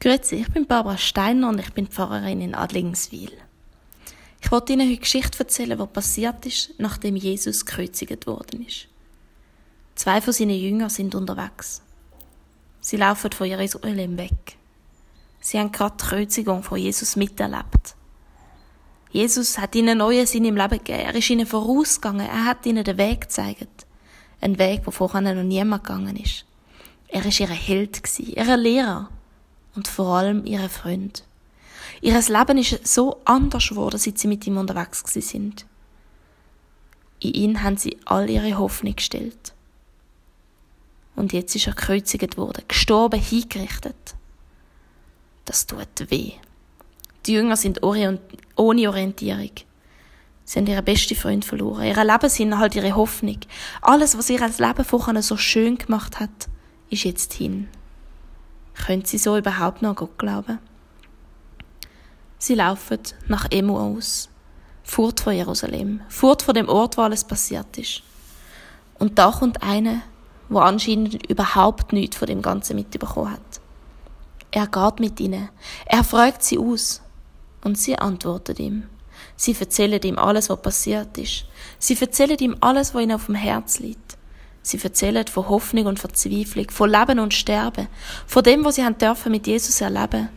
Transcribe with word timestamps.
Grüezi, 0.00 0.36
ich 0.36 0.52
bin 0.52 0.64
Barbara 0.64 0.96
Steiner 0.96 1.48
und 1.48 1.58
ich 1.58 1.72
bin 1.72 1.88
Pfarrerin 1.88 2.40
in 2.40 2.54
Adlingswil. 2.54 3.32
Ich 4.40 4.52
wollte 4.52 4.72
Ihnen 4.72 4.88
heute 4.88 5.00
Geschichte 5.00 5.40
erzählen, 5.40 5.76
die 5.76 5.86
passiert 5.86 6.46
ist, 6.46 6.72
nachdem 6.78 7.16
Jesus 7.16 7.66
gekreuzigt 7.66 8.28
worden 8.28 8.64
ist. 8.64 8.86
Zwei 9.96 10.20
von 10.20 10.32
seinen 10.32 10.54
Jüngern 10.54 10.88
sind 10.88 11.16
unterwegs. 11.16 11.82
Sie 12.80 12.96
laufen 12.96 13.32
von 13.32 13.48
Jerusalem 13.48 14.16
weg. 14.18 14.56
Sie 15.40 15.58
haben 15.58 15.72
gerade 15.72 15.96
die 16.00 16.04
Kreuzigung 16.06 16.62
von 16.62 16.78
Jesus 16.78 17.16
miterlebt. 17.16 17.96
Jesus 19.10 19.58
hat 19.58 19.74
ihnen 19.74 19.98
neuen 19.98 20.26
Sinn 20.26 20.44
im 20.44 20.56
Leben 20.56 20.78
gegeben. 20.78 21.00
Er 21.00 21.14
ist 21.16 21.28
ihnen 21.28 21.46
vorausgegangen. 21.46 22.24
Er 22.24 22.44
hat 22.44 22.64
ihnen 22.66 22.84
den 22.84 22.98
Weg 22.98 23.22
gezeigt. 23.22 23.86
Ein 24.40 24.60
Weg, 24.60 24.82
wo 24.84 24.92
vorher 24.92 25.22
noch 25.22 25.42
niemand 25.42 25.82
gegangen 25.82 26.14
ist. 26.14 26.44
Er 27.08 27.26
ist 27.26 27.40
ihr 27.40 27.48
Held 27.48 28.00
ihr 28.20 28.56
Lehrer 28.56 29.10
und 29.78 29.86
vor 29.86 30.16
allem 30.16 30.44
ihre 30.44 30.68
Freund. 30.68 31.22
Ihres 32.00 32.28
Leben 32.28 32.58
ist 32.58 32.84
so 32.84 33.20
anders 33.24 33.68
geworden, 33.68 33.96
seit 33.96 34.18
sie 34.18 34.26
mit 34.26 34.44
ihm 34.44 34.56
unterwegs 34.56 35.04
sind. 35.14 35.66
In 37.20 37.32
ihn 37.32 37.62
haben 37.62 37.76
sie 37.76 37.96
all 38.04 38.28
ihre 38.28 38.58
Hoffnung 38.58 38.96
gestellt. 38.96 39.54
Und 41.14 41.32
jetzt 41.32 41.54
ist 41.54 41.68
er 41.68 41.74
gekreuzigt 41.74 42.36
worden, 42.36 42.64
gestorben, 42.66 43.20
hingerichtet. 43.20 44.16
Das 45.44 45.64
tut 45.68 46.10
weh. 46.10 46.32
Die 47.26 47.34
Jünger 47.34 47.56
sind 47.56 47.80
ohne 47.84 48.18
Orientierung. 48.56 49.52
Sie 50.44 50.58
haben 50.58 50.66
ihren 50.66 50.84
besten 50.84 51.14
Freund 51.14 51.44
verloren. 51.44 51.84
Ihre 51.84 52.04
Lebensinhalt, 52.04 52.74
halt 52.74 52.74
ihre 52.74 52.96
Hoffnung. 52.96 53.38
Alles, 53.80 54.18
was 54.18 54.28
ihr 54.28 54.42
als 54.42 54.58
Leben 54.58 54.84
vorher 54.84 55.22
so 55.22 55.36
schön 55.36 55.78
gemacht 55.78 56.18
hat, 56.18 56.48
ist 56.90 57.04
jetzt 57.04 57.32
hin. 57.34 57.68
Können 58.86 59.04
sie 59.04 59.18
so 59.18 59.36
überhaupt 59.36 59.82
noch 59.82 59.90
an 59.90 59.96
Gott 59.96 60.18
glauben? 60.18 60.58
Sie 62.38 62.54
laufen 62.54 63.00
nach 63.26 63.48
aus. 63.52 64.28
fort 64.88 65.20
von 65.20 65.34
Jerusalem, 65.34 66.00
fort 66.08 66.42
von 66.42 66.54
dem 66.54 66.68
Ort, 66.68 66.96
wo 66.96 67.02
alles 67.02 67.22
passiert 67.22 67.76
ist. 67.76 68.02
Und 68.98 69.18
da 69.18 69.30
kommt 69.30 69.62
einer, 69.62 70.02
wo 70.48 70.60
anscheinend 70.60 71.30
überhaupt 71.30 71.92
nichts 71.92 72.16
von 72.16 72.26
dem 72.26 72.42
Ganzen 72.42 72.76
mitbekommen 72.76 73.32
hat. 73.32 73.60
Er 74.50 74.66
geht 74.66 75.00
mit 75.00 75.20
ihnen, 75.20 75.50
er 75.84 76.04
fragt 76.04 76.42
sie 76.42 76.58
aus 76.58 77.02
und 77.62 77.76
sie 77.76 77.98
antwortet 77.98 78.58
ihm. 78.58 78.84
Sie 79.36 79.54
erzählen 79.58 80.00
ihm 80.02 80.18
alles, 80.18 80.48
was 80.48 80.62
passiert 80.62 81.18
ist. 81.18 81.44
Sie 81.78 81.96
erzählen 82.00 82.38
ihm 82.38 82.56
alles, 82.60 82.94
was 82.94 83.02
ihnen 83.02 83.12
auf 83.12 83.26
dem 83.26 83.34
Herz 83.34 83.78
liegt. 83.78 84.17
Sie 84.68 84.78
erzählen 84.78 85.26
von 85.26 85.48
Hoffnung 85.48 85.86
und 85.86 85.98
Verzweiflung, 85.98 86.68
von 86.70 86.90
Leben 86.90 87.20
und 87.20 87.32
Sterben, 87.32 87.88
von 88.26 88.42
dem, 88.42 88.66
was 88.66 88.74
sie 88.74 88.84
haben 88.84 88.98
dürfen 88.98 89.32
mit 89.32 89.46
Jesus 89.46 89.80
erleben 89.80 90.28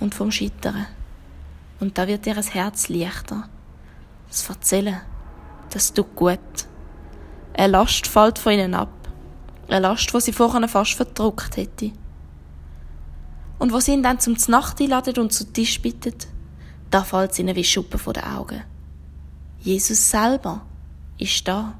und 0.00 0.12
vom 0.12 0.32
Scheitern. 0.32 0.86
Und 1.78 1.96
da 1.96 2.08
wird 2.08 2.26
ihr 2.26 2.34
Herz 2.34 2.88
leichter. 2.88 3.48
Das 4.28 4.48
Erzählen, 4.48 5.00
das 5.70 5.92
tut 5.92 6.16
gut. 6.16 6.40
Eine 7.56 7.72
Last 7.72 8.08
fällt 8.08 8.40
von 8.40 8.54
ihnen 8.54 8.74
ab. 8.74 8.90
Eine 9.68 9.86
Last, 9.86 10.12
die 10.12 10.20
sie 10.20 10.32
vorher 10.32 10.66
fast 10.66 10.94
verdruckt 10.94 11.56
hätte. 11.56 11.92
Und 13.60 13.72
wo 13.72 13.78
sie 13.78 13.92
ihn 13.92 14.02
dann 14.02 14.18
zum 14.18 14.36
Nacht 14.48 14.80
einladen 14.80 15.16
und 15.18 15.32
zu 15.32 15.52
Tisch 15.52 15.80
bittet, 15.80 16.26
da 16.90 17.04
fällt 17.04 17.30
es 17.30 17.38
ihnen 17.38 17.54
wie 17.54 17.62
Schuppen 17.62 18.00
von 18.00 18.14
den 18.14 18.24
Augen. 18.24 18.64
Jesus 19.60 20.10
selber 20.10 20.62
ist 21.18 21.46
da. 21.46 21.74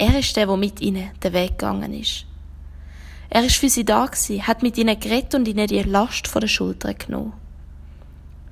Er 0.00 0.16
ist 0.16 0.36
der, 0.36 0.46
der 0.46 0.56
mit 0.56 0.80
ihnen 0.80 1.10
den 1.24 1.32
Weg 1.32 1.58
gegangen 1.58 1.92
ist. 1.92 2.24
Er 3.30 3.44
ist 3.44 3.56
für 3.56 3.68
sie 3.68 3.84
da 3.84 4.06
gewesen, 4.06 4.46
hat 4.46 4.62
mit 4.62 4.78
ihnen 4.78 4.98
geredet 4.98 5.34
und 5.34 5.48
ihnen 5.48 5.66
die 5.66 5.82
Last 5.82 6.28
von 6.28 6.40
der 6.40 6.46
Schulter 6.46 6.94
genommen. 6.94 7.32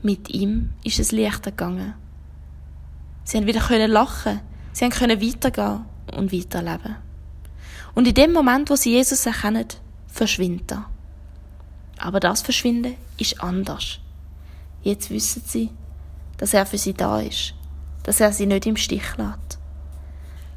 Mit 0.03 0.29
ihm 0.29 0.73
ist 0.83 0.99
es 0.99 1.13
leichter 1.13 1.53
gegangen. 1.53 1.95
Sie 3.23 3.37
haben 3.37 3.47
wieder 3.47 3.61
können 3.61 3.93
lachen, 3.93 4.41
sie 4.73 4.85
haben 4.85 4.93
können 4.93 5.23
weitergehen 5.23 5.85
und 6.17 6.33
weiterleben. 6.33 6.97
Und 7.95 8.09
in 8.09 8.15
dem 8.15 8.33
Moment, 8.33 8.69
wo 8.69 8.75
sie 8.75 8.95
Jesus 8.95 9.25
erkennen, 9.25 9.69
verschwindet 10.09 10.73
er. 10.73 10.91
Aber 11.99 12.19
das 12.19 12.43
Verschwinden 12.43 12.97
ist 13.19 13.41
anders. 13.41 14.01
Jetzt 14.83 15.11
wissen 15.11 15.43
sie, 15.47 15.71
dass 16.39 16.55
er 16.55 16.67
für 16.67 16.77
sie 16.77 16.93
da 16.93 17.21
ist, 17.21 17.55
dass 18.03 18.21
er 18.21 18.33
sie 18.33 18.47
nicht 18.47 18.67
im 18.67 18.77
Stich 18.77 19.17
lässt, 19.17 19.59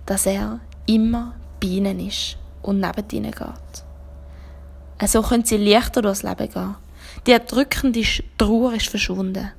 dass 0.08 0.26
er 0.26 0.60
immer 0.90 1.36
bei 1.62 1.68
ihnen 1.68 2.00
ist 2.00 2.38
und 2.62 2.80
neben 2.80 3.10
ihnen 3.12 3.32
geht. 3.32 3.40
So 3.40 3.84
also 4.98 5.22
können 5.22 5.46
sie 5.46 5.58
leichter 5.58 6.02
durchs 6.02 6.24
Leben 6.24 6.50
gehen. 6.50 6.76
Die 7.26 7.32
erdrückende 7.32 8.04
Trauer 8.38 8.74
ist 8.74 8.90
verschwunden. 8.90 9.52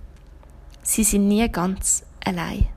Sie 0.83 1.05
sind 1.05 1.29
nie 1.29 1.49
ganz 1.49 2.05
allein. 2.25 2.69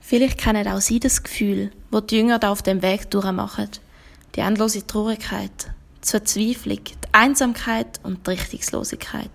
Vielleicht 0.00 0.38
kennen 0.38 0.68
auch 0.68 0.80
Sie 0.80 1.00
das 1.00 1.22
Gefühl, 1.22 1.70
wo 1.90 2.00
die 2.00 2.18
Jünger 2.18 2.38
da 2.38 2.50
auf 2.50 2.62
dem 2.62 2.82
Weg 2.82 3.10
durchmachen. 3.10 3.68
Die 4.34 4.40
endlose 4.40 4.86
Traurigkeit, 4.86 5.72
die 6.04 6.08
Verzweiflung, 6.08 6.84
die 6.84 7.08
Einsamkeit 7.12 8.00
und 8.02 8.26
die 8.26 8.32
Richtungslosigkeit. 8.32 9.30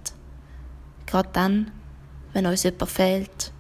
Gerade 1.05 1.29
dann, 1.33 1.71
wenn 2.33 2.45
uns 2.45 2.63
jemand 2.63 2.91
fehlt, 2.91 3.51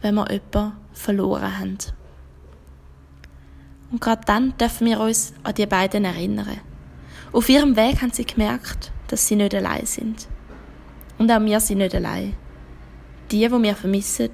wenn 0.00 0.14
wir 0.14 0.30
jemanden 0.30 0.72
verloren 0.92 1.58
haben. 1.58 1.78
Und 3.94 4.00
gerade 4.00 4.22
dann 4.26 4.58
dürfen 4.58 4.88
wir 4.88 4.98
uns 4.98 5.34
an 5.44 5.54
die 5.54 5.66
beiden 5.66 6.04
erinnern. 6.04 6.60
Auf 7.32 7.48
ihrem 7.48 7.76
Weg 7.76 8.02
haben 8.02 8.10
sie 8.10 8.26
gemerkt, 8.26 8.90
dass 9.06 9.28
sie 9.28 9.36
nicht 9.36 9.54
allein 9.54 9.86
sind. 9.86 10.26
Und 11.16 11.30
auch 11.30 11.40
wir 11.40 11.60
sind 11.60 11.78
nicht 11.78 11.94
allein. 11.94 12.34
Die, 13.30 13.38
die 13.38 13.62
wir 13.62 13.76
vermissen, 13.76 14.30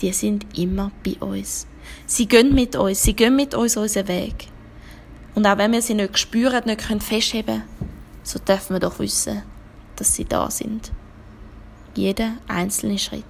die 0.00 0.14
sind 0.14 0.46
immer 0.58 0.90
bei 1.04 1.16
uns. 1.20 1.66
Sie 2.06 2.26
gehen 2.26 2.54
mit 2.54 2.74
uns, 2.74 3.02
sie 3.02 3.12
gehen 3.12 3.36
mit 3.36 3.54
uns 3.54 3.76
unseren 3.76 4.08
Weg. 4.08 4.46
Und 5.34 5.46
auch 5.46 5.58
wenn 5.58 5.72
wir 5.72 5.82
sie 5.82 5.92
nicht 5.92 6.18
spüren, 6.18 6.64
nicht 6.64 6.80
festheben 7.02 7.44
können, 7.44 7.90
so 8.22 8.38
dürfen 8.38 8.76
wir 8.76 8.80
doch 8.80 8.98
wissen, 8.98 9.42
dass 9.96 10.14
sie 10.14 10.24
da 10.24 10.50
sind. 10.50 10.90
Jeder 11.94 12.38
einzelne 12.48 12.98
Schritt. 12.98 13.24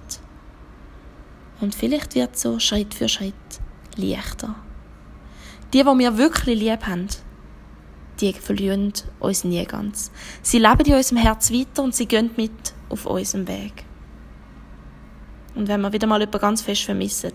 Und 1.59 1.75
vielleicht 1.75 2.15
wird 2.15 2.39
so 2.39 2.57
Schritt 2.57 2.93
für 2.93 3.09
Schritt 3.09 3.33
leichter. 3.97 4.55
Die, 5.73 5.83
die 5.83 5.85
wir 5.85 6.17
wirklich 6.17 6.59
lieb 6.59 6.87
haben, 6.87 7.07
die 8.19 8.33
verlieren 8.33 8.93
uns 9.19 9.43
nie 9.43 9.63
ganz. 9.65 10.11
Sie 10.41 10.59
leben 10.59 10.85
in 10.85 10.95
unserem 10.95 11.17
Herz 11.19 11.51
weiter 11.51 11.83
und 11.83 11.95
sie 11.95 12.07
gehen 12.07 12.31
mit 12.35 12.73
auf 12.89 13.05
unserem 13.05 13.47
Weg. 13.47 13.85
Und 15.55 15.67
wenn 15.67 15.81
wir 15.81 15.93
wieder 15.93 16.07
mal 16.07 16.19
jemanden 16.19 16.41
ganz 16.41 16.61
fest 16.61 16.83
vermissen, 16.83 17.33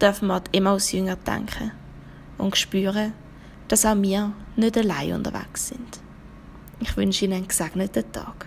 dürfen 0.00 0.28
wir 0.28 0.34
an 0.34 0.42
Emmaus-Jünger 0.52 1.16
denken 1.16 1.72
und 2.38 2.56
spüren, 2.56 3.12
dass 3.68 3.86
auch 3.86 3.96
wir 3.96 4.32
nicht 4.56 4.76
allein 4.76 5.14
unterwegs 5.14 5.68
sind. 5.68 6.00
Ich 6.80 6.96
wünsche 6.96 7.24
Ihnen 7.24 7.34
einen 7.34 7.48
gesegneten 7.48 8.10
Tag. 8.12 8.46